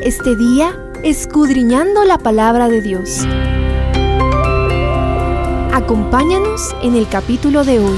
Este 0.00 0.36
día 0.36 0.76
escudriñando 1.02 2.04
la 2.04 2.16
palabra 2.18 2.68
de 2.68 2.80
Dios. 2.80 3.26
Acompáñanos 5.72 6.74
en 6.82 6.94
el 6.94 7.08
capítulo 7.08 7.64
de 7.64 7.80
hoy. 7.80 7.96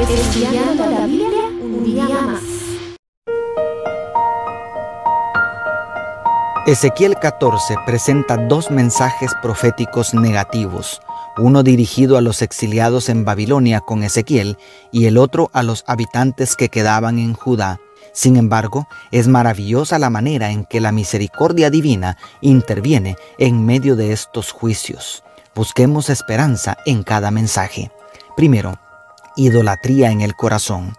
Estudiando 0.00 0.86
la 0.86 1.06
Biblia 1.06 1.46
un 1.60 1.84
día 1.84 2.08
más. 2.08 2.42
Ezequiel 6.66 7.16
14 7.20 7.76
presenta 7.86 8.36
dos 8.36 8.72
mensajes 8.72 9.30
proféticos 9.40 10.12
negativos, 10.12 11.00
uno 11.38 11.62
dirigido 11.62 12.16
a 12.16 12.20
los 12.20 12.42
exiliados 12.42 13.08
en 13.08 13.24
Babilonia 13.24 13.80
con 13.80 14.02
Ezequiel 14.02 14.58
y 14.90 15.06
el 15.06 15.18
otro 15.18 15.50
a 15.52 15.62
los 15.62 15.84
habitantes 15.86 16.56
que 16.56 16.68
quedaban 16.68 17.20
en 17.20 17.34
Judá. 17.34 17.80
Sin 18.16 18.36
embargo, 18.36 18.88
es 19.10 19.28
maravillosa 19.28 19.98
la 19.98 20.08
manera 20.08 20.50
en 20.50 20.64
que 20.64 20.80
la 20.80 20.90
misericordia 20.90 21.68
divina 21.68 22.16
interviene 22.40 23.16
en 23.38 23.66
medio 23.66 23.94
de 23.94 24.12
estos 24.12 24.52
juicios. 24.52 25.22
Busquemos 25.54 26.08
esperanza 26.08 26.78
en 26.86 27.02
cada 27.02 27.30
mensaje. 27.30 27.90
Primero, 28.34 28.80
idolatría 29.36 30.10
en 30.12 30.22
el 30.22 30.34
corazón. 30.34 30.94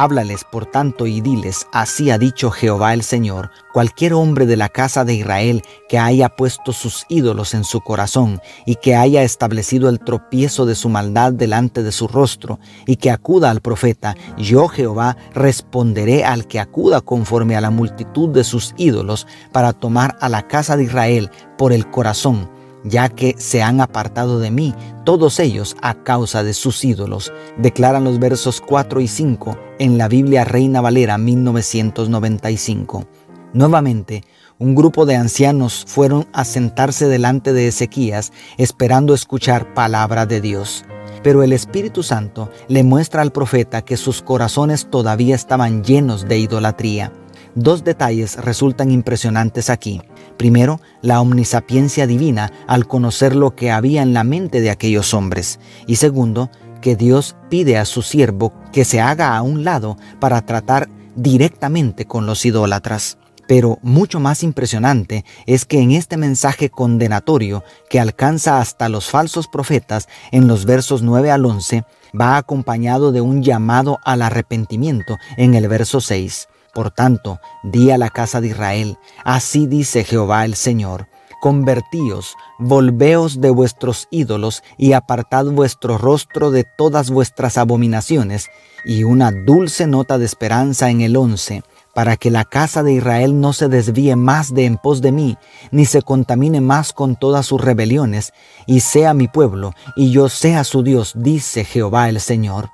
Háblales 0.00 0.44
por 0.44 0.64
tanto 0.64 1.08
y 1.08 1.20
diles, 1.20 1.66
así 1.72 2.12
ha 2.12 2.18
dicho 2.18 2.52
Jehová 2.52 2.94
el 2.94 3.02
Señor, 3.02 3.50
cualquier 3.72 4.14
hombre 4.14 4.46
de 4.46 4.56
la 4.56 4.68
casa 4.68 5.04
de 5.04 5.14
Israel 5.14 5.62
que 5.88 5.98
haya 5.98 6.28
puesto 6.28 6.72
sus 6.72 7.04
ídolos 7.08 7.52
en 7.52 7.64
su 7.64 7.80
corazón 7.80 8.40
y 8.64 8.76
que 8.76 8.94
haya 8.94 9.24
establecido 9.24 9.88
el 9.88 9.98
tropiezo 9.98 10.66
de 10.66 10.76
su 10.76 10.88
maldad 10.88 11.32
delante 11.32 11.82
de 11.82 11.90
su 11.90 12.06
rostro 12.06 12.60
y 12.86 12.94
que 12.94 13.10
acuda 13.10 13.50
al 13.50 13.60
profeta, 13.60 14.14
yo 14.36 14.68
Jehová 14.68 15.16
responderé 15.34 16.24
al 16.24 16.46
que 16.46 16.60
acuda 16.60 17.00
conforme 17.00 17.56
a 17.56 17.60
la 17.60 17.70
multitud 17.70 18.28
de 18.28 18.44
sus 18.44 18.74
ídolos 18.76 19.26
para 19.50 19.72
tomar 19.72 20.16
a 20.20 20.28
la 20.28 20.46
casa 20.46 20.76
de 20.76 20.84
Israel 20.84 21.28
por 21.56 21.72
el 21.72 21.90
corazón 21.90 22.48
ya 22.84 23.08
que 23.08 23.34
se 23.38 23.62
han 23.62 23.80
apartado 23.80 24.38
de 24.38 24.50
mí 24.50 24.74
todos 25.04 25.40
ellos 25.40 25.76
a 25.80 25.94
causa 25.94 26.42
de 26.42 26.54
sus 26.54 26.84
ídolos, 26.84 27.32
declaran 27.56 28.04
los 28.04 28.18
versos 28.18 28.60
4 28.60 29.00
y 29.00 29.08
5 29.08 29.58
en 29.78 29.98
la 29.98 30.08
Biblia 30.08 30.44
Reina 30.44 30.80
Valera 30.80 31.18
1995. 31.18 33.06
Nuevamente, 33.54 34.24
un 34.58 34.74
grupo 34.74 35.06
de 35.06 35.16
ancianos 35.16 35.84
fueron 35.86 36.26
a 36.32 36.44
sentarse 36.44 37.06
delante 37.06 37.52
de 37.52 37.68
Ezequías 37.68 38.32
esperando 38.58 39.14
escuchar 39.14 39.72
palabra 39.72 40.26
de 40.26 40.40
Dios. 40.40 40.84
Pero 41.22 41.42
el 41.42 41.52
Espíritu 41.52 42.02
Santo 42.02 42.50
le 42.68 42.84
muestra 42.84 43.22
al 43.22 43.32
profeta 43.32 43.82
que 43.82 43.96
sus 43.96 44.20
corazones 44.20 44.88
todavía 44.90 45.34
estaban 45.34 45.84
llenos 45.84 46.28
de 46.28 46.38
idolatría. 46.38 47.12
Dos 47.54 47.84
detalles 47.84 48.36
resultan 48.36 48.90
impresionantes 48.90 49.70
aquí. 49.70 50.00
Primero, 50.36 50.80
la 51.02 51.20
omnisapiencia 51.20 52.06
divina 52.06 52.52
al 52.66 52.86
conocer 52.86 53.34
lo 53.34 53.54
que 53.54 53.70
había 53.70 54.02
en 54.02 54.14
la 54.14 54.24
mente 54.24 54.60
de 54.60 54.70
aquellos 54.70 55.14
hombres. 55.14 55.58
Y 55.86 55.96
segundo, 55.96 56.50
que 56.80 56.96
Dios 56.96 57.36
pide 57.48 57.76
a 57.76 57.84
su 57.84 58.02
siervo 58.02 58.52
que 58.72 58.84
se 58.84 59.00
haga 59.00 59.36
a 59.36 59.42
un 59.42 59.64
lado 59.64 59.96
para 60.20 60.42
tratar 60.42 60.88
directamente 61.16 62.06
con 62.06 62.26
los 62.26 62.44
idólatras. 62.44 63.18
Pero 63.48 63.78
mucho 63.82 64.20
más 64.20 64.42
impresionante 64.42 65.24
es 65.46 65.64
que 65.64 65.80
en 65.80 65.92
este 65.92 66.18
mensaje 66.18 66.68
condenatorio 66.68 67.64
que 67.88 67.98
alcanza 67.98 68.60
hasta 68.60 68.90
los 68.90 69.08
falsos 69.08 69.48
profetas 69.48 70.06
en 70.32 70.46
los 70.46 70.66
versos 70.66 71.02
9 71.02 71.30
al 71.30 71.46
11, 71.46 71.84
va 72.18 72.36
acompañado 72.36 73.10
de 73.10 73.22
un 73.22 73.42
llamado 73.42 74.00
al 74.04 74.20
arrepentimiento 74.20 75.16
en 75.38 75.54
el 75.54 75.66
verso 75.66 76.02
6. 76.02 76.48
Por 76.78 76.92
tanto, 76.92 77.40
di 77.64 77.90
a 77.90 77.98
la 77.98 78.08
casa 78.08 78.40
de 78.40 78.46
Israel, 78.46 78.98
así 79.24 79.66
dice 79.66 80.04
Jehová 80.04 80.44
el 80.44 80.54
Señor, 80.54 81.08
convertíos, 81.40 82.36
volveos 82.60 83.40
de 83.40 83.50
vuestros 83.50 84.06
ídolos 84.12 84.62
y 84.76 84.92
apartad 84.92 85.46
vuestro 85.46 85.98
rostro 85.98 86.52
de 86.52 86.62
todas 86.62 87.10
vuestras 87.10 87.58
abominaciones, 87.58 88.46
y 88.84 89.02
una 89.02 89.32
dulce 89.32 89.88
nota 89.88 90.18
de 90.18 90.26
esperanza 90.26 90.88
en 90.88 91.00
el 91.00 91.16
once, 91.16 91.64
para 91.96 92.16
que 92.16 92.30
la 92.30 92.44
casa 92.44 92.84
de 92.84 92.92
Israel 92.92 93.40
no 93.40 93.52
se 93.52 93.66
desvíe 93.66 94.14
más 94.14 94.54
de 94.54 94.66
en 94.66 94.76
pos 94.76 95.00
de 95.00 95.10
mí, 95.10 95.36
ni 95.72 95.84
se 95.84 96.02
contamine 96.02 96.60
más 96.60 96.92
con 96.92 97.16
todas 97.16 97.44
sus 97.44 97.60
rebeliones, 97.60 98.32
y 98.68 98.78
sea 98.78 99.14
mi 99.14 99.26
pueblo, 99.26 99.72
y 99.96 100.12
yo 100.12 100.28
sea 100.28 100.62
su 100.62 100.84
Dios, 100.84 101.14
dice 101.16 101.64
Jehová 101.64 102.08
el 102.08 102.20
Señor. 102.20 102.70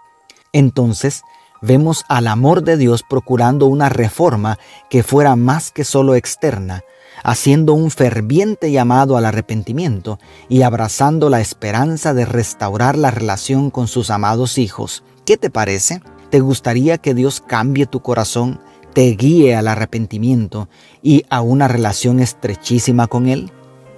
Entonces 0.52 1.22
vemos 1.64 2.04
al 2.08 2.26
amor 2.26 2.62
de 2.62 2.76
Dios 2.76 3.02
procurando 3.02 3.66
una 3.66 3.88
reforma 3.88 4.58
que 4.90 5.02
fuera 5.02 5.34
más 5.34 5.70
que 5.70 5.84
solo 5.84 6.14
externa, 6.14 6.82
haciendo 7.22 7.72
un 7.72 7.90
ferviente 7.90 8.70
llamado 8.70 9.16
al 9.16 9.24
arrepentimiento 9.24 10.18
y 10.48 10.62
abrazando 10.62 11.30
la 11.30 11.40
esperanza 11.40 12.12
de 12.12 12.26
restaurar 12.26 12.98
la 12.98 13.10
relación 13.10 13.70
con 13.70 13.88
sus 13.88 14.10
amados 14.10 14.58
hijos. 14.58 15.04
¿Qué 15.24 15.36
te 15.36 15.48
parece? 15.48 16.02
¿Te 16.30 16.40
gustaría 16.40 16.98
que 16.98 17.14
Dios 17.14 17.40
cambie 17.40 17.86
tu 17.86 18.00
corazón, 18.00 18.60
te 18.92 19.10
guíe 19.12 19.56
al 19.56 19.68
arrepentimiento 19.68 20.68
y 21.02 21.24
a 21.30 21.40
una 21.40 21.66
relación 21.68 22.20
estrechísima 22.20 23.06
con 23.06 23.26
Él? 23.26 23.50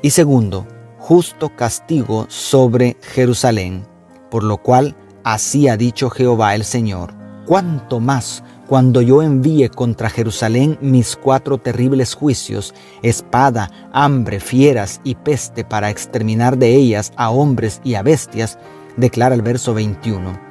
Y 0.03 0.11
segundo, 0.11 0.69
justo 0.99 1.51
castigo 1.57 2.27
sobre 2.29 2.97
Jerusalén, 3.03 3.87
por 4.31 4.45
lo 4.45 4.59
cual 4.59 4.95
así 5.25 5.67
ha 5.67 5.77
dicho 5.77 6.11
Jehová 6.11 6.55
el 6.55 6.65
Señor 6.65 7.16
cuánto 7.47 8.01
más 8.01 8.43
cuando 8.67 9.01
yo 9.01 9.23
envíe 9.23 9.69
contra 9.69 10.11
Jerusalén 10.11 10.77
mis 10.81 11.17
cuatro 11.17 11.59
terribles 11.59 12.15
juicios, 12.15 12.75
espada, 13.03 13.71
hambre, 13.93 14.41
fieras 14.41 15.01
y 15.05 15.15
peste 15.15 15.65
para 15.65 15.89
exterminar 15.89 16.59
de 16.59 16.75
ellas 16.75 17.13
a 17.17 17.31
hombres 17.31 17.81
y 17.85 17.95
a 17.95 18.03
bestias, 18.03 18.59
declara 18.97 19.35
el 19.35 19.43
verso 19.43 19.73
21. 19.73 20.47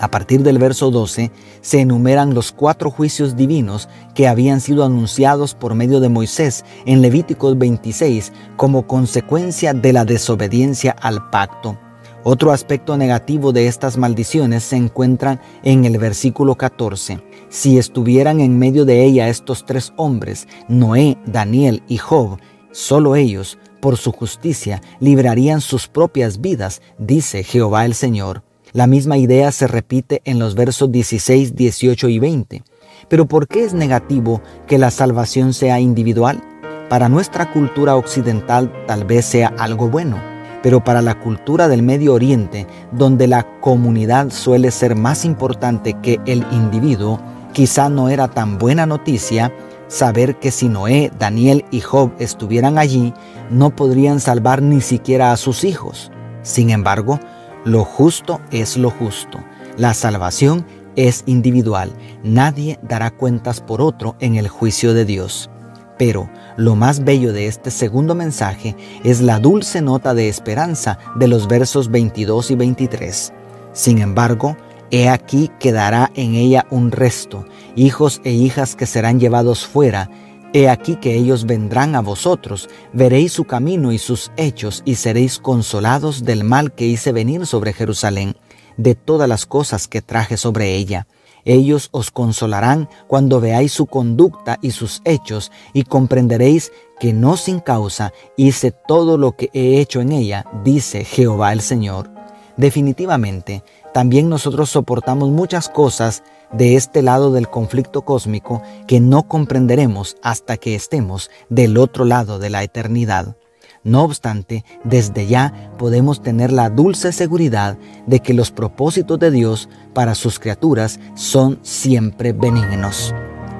A 0.00 0.10
partir 0.10 0.42
del 0.42 0.56
verso 0.56 0.90
12 0.90 1.30
se 1.60 1.80
enumeran 1.80 2.32
los 2.32 2.52
cuatro 2.52 2.90
juicios 2.90 3.36
divinos 3.36 3.86
que 4.14 4.26
habían 4.26 4.62
sido 4.62 4.82
anunciados 4.82 5.54
por 5.54 5.74
medio 5.74 6.00
de 6.00 6.08
Moisés 6.08 6.64
en 6.86 7.02
Levíticos 7.02 7.58
26 7.58 8.32
como 8.56 8.86
consecuencia 8.86 9.74
de 9.74 9.92
la 9.92 10.06
desobediencia 10.06 10.92
al 10.92 11.28
pacto. 11.28 11.78
Otro 12.22 12.52
aspecto 12.52 12.98
negativo 12.98 13.52
de 13.52 13.66
estas 13.66 13.96
maldiciones 13.96 14.62
se 14.62 14.76
encuentra 14.76 15.40
en 15.62 15.86
el 15.86 15.96
versículo 15.96 16.54
14. 16.54 17.22
Si 17.48 17.78
estuvieran 17.78 18.40
en 18.40 18.58
medio 18.58 18.84
de 18.84 19.04
ella 19.04 19.30
estos 19.30 19.64
tres 19.64 19.94
hombres, 19.96 20.46
Noé, 20.68 21.16
Daniel 21.24 21.82
y 21.88 21.96
Job, 21.96 22.38
solo 22.72 23.16
ellos, 23.16 23.58
por 23.80 23.96
su 23.96 24.12
justicia, 24.12 24.82
librarían 25.00 25.62
sus 25.62 25.88
propias 25.88 26.42
vidas, 26.42 26.82
dice 26.98 27.42
Jehová 27.42 27.86
el 27.86 27.94
Señor. 27.94 28.42
La 28.72 28.86
misma 28.86 29.16
idea 29.16 29.50
se 29.50 29.66
repite 29.66 30.20
en 30.26 30.38
los 30.38 30.54
versos 30.54 30.92
16, 30.92 31.56
18 31.56 32.08
y 32.10 32.18
20. 32.18 32.62
Pero 33.08 33.26
¿por 33.26 33.48
qué 33.48 33.64
es 33.64 33.72
negativo 33.72 34.42
que 34.66 34.76
la 34.76 34.90
salvación 34.90 35.54
sea 35.54 35.80
individual? 35.80 36.42
Para 36.90 37.08
nuestra 37.08 37.50
cultura 37.50 37.96
occidental 37.96 38.70
tal 38.86 39.04
vez 39.04 39.24
sea 39.24 39.48
algo 39.56 39.88
bueno 39.88 40.29
pero 40.62 40.82
para 40.82 41.02
la 41.02 41.18
cultura 41.18 41.68
del 41.68 41.82
Medio 41.82 42.14
Oriente, 42.14 42.66
donde 42.92 43.26
la 43.26 43.46
comunidad 43.60 44.30
suele 44.30 44.70
ser 44.70 44.96
más 44.96 45.24
importante 45.24 45.94
que 46.02 46.20
el 46.26 46.44
individuo, 46.52 47.20
quizá 47.52 47.88
no 47.88 48.08
era 48.08 48.28
tan 48.28 48.58
buena 48.58 48.86
noticia 48.86 49.52
saber 49.88 50.38
que 50.38 50.50
si 50.50 50.68
Noé, 50.68 51.10
Daniel 51.18 51.64
y 51.70 51.80
Job 51.80 52.12
estuvieran 52.18 52.78
allí, 52.78 53.12
no 53.50 53.70
podrían 53.70 54.20
salvar 54.20 54.62
ni 54.62 54.80
siquiera 54.80 55.32
a 55.32 55.36
sus 55.36 55.64
hijos. 55.64 56.12
Sin 56.42 56.70
embargo, 56.70 57.18
lo 57.64 57.84
justo 57.84 58.40
es 58.50 58.76
lo 58.76 58.90
justo. 58.90 59.38
La 59.76 59.94
salvación 59.94 60.64
es 60.96 61.22
individual. 61.26 61.92
Nadie 62.22 62.78
dará 62.82 63.10
cuentas 63.10 63.60
por 63.60 63.80
otro 63.80 64.16
en 64.20 64.36
el 64.36 64.48
juicio 64.48 64.94
de 64.94 65.04
Dios. 65.04 65.50
Pero 65.98 66.30
lo 66.60 66.76
más 66.76 67.04
bello 67.04 67.32
de 67.32 67.46
este 67.46 67.70
segundo 67.70 68.14
mensaje 68.14 68.76
es 69.02 69.22
la 69.22 69.38
dulce 69.38 69.80
nota 69.80 70.12
de 70.12 70.28
esperanza 70.28 70.98
de 71.16 71.26
los 71.26 71.48
versos 71.48 71.90
22 71.90 72.50
y 72.50 72.54
23. 72.54 73.32
Sin 73.72 73.96
embargo, 73.96 74.58
he 74.90 75.08
aquí 75.08 75.50
quedará 75.58 76.10
en 76.14 76.34
ella 76.34 76.66
un 76.68 76.92
resto, 76.92 77.46
hijos 77.76 78.20
e 78.24 78.32
hijas 78.32 78.76
que 78.76 78.84
serán 78.84 79.18
llevados 79.18 79.66
fuera. 79.66 80.10
He 80.52 80.68
aquí 80.68 80.96
que 80.96 81.14
ellos 81.14 81.46
vendrán 81.46 81.94
a 81.94 82.02
vosotros, 82.02 82.68
veréis 82.92 83.32
su 83.32 83.44
camino 83.44 83.90
y 83.90 83.96
sus 83.96 84.30
hechos, 84.36 84.82
y 84.84 84.96
seréis 84.96 85.38
consolados 85.38 86.24
del 86.24 86.44
mal 86.44 86.72
que 86.72 86.84
hice 86.84 87.12
venir 87.12 87.46
sobre 87.46 87.72
Jerusalén, 87.72 88.36
de 88.76 88.94
todas 88.94 89.30
las 89.30 89.46
cosas 89.46 89.88
que 89.88 90.02
traje 90.02 90.36
sobre 90.36 90.74
ella 90.74 91.06
ellos 91.44 91.88
os 91.92 92.10
consolarán 92.10 92.88
cuando 93.06 93.40
veáis 93.40 93.72
su 93.72 93.86
conducta 93.86 94.58
y 94.62 94.70
sus 94.70 95.02
hechos 95.04 95.50
y 95.72 95.84
comprenderéis 95.84 96.72
que 96.98 97.12
no 97.12 97.36
sin 97.36 97.60
causa 97.60 98.12
hice 98.36 98.72
todo 98.72 99.16
lo 99.16 99.32
que 99.36 99.50
he 99.52 99.80
hecho 99.80 100.00
en 100.00 100.12
ella, 100.12 100.44
dice 100.64 101.04
Jehová 101.04 101.52
el 101.52 101.60
Señor. 101.60 102.10
Definitivamente, 102.56 103.64
también 103.94 104.28
nosotros 104.28 104.70
soportamos 104.70 105.30
muchas 105.30 105.68
cosas 105.68 106.22
de 106.52 106.76
este 106.76 107.02
lado 107.02 107.32
del 107.32 107.48
conflicto 107.48 108.02
cósmico 108.02 108.62
que 108.86 109.00
no 109.00 109.28
comprenderemos 109.28 110.16
hasta 110.22 110.56
que 110.56 110.74
estemos 110.74 111.30
del 111.48 111.78
otro 111.78 112.04
lado 112.04 112.38
de 112.38 112.50
la 112.50 112.62
eternidad. 112.62 113.36
No 113.82 114.02
obstante, 114.02 114.64
desde 114.84 115.26
ya 115.26 115.72
podemos 115.78 116.22
tener 116.22 116.52
la 116.52 116.68
dulce 116.68 117.12
seguridad 117.12 117.78
de 118.06 118.20
que 118.20 118.34
los 118.34 118.50
propósitos 118.50 119.18
de 119.18 119.30
Dios 119.30 119.70
para 119.94 120.14
sus 120.14 120.38
criaturas 120.38 121.00
son 121.14 121.58
siempre 121.62 122.32
benignos. 122.32 123.14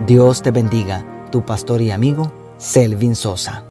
Dios 0.07 0.43
te 0.43 0.51
bendiga, 0.51 1.07
tu 1.33 1.45
pastor 1.45 1.81
y 1.81 1.91
amigo, 1.91 2.33
Selvin 2.59 3.17
Sosa. 3.17 3.59